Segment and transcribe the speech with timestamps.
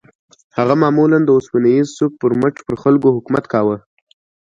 [0.57, 3.77] هغه معمولاً د اوسپنيز سوک پر مټ پر خلکو حکومت کاوه.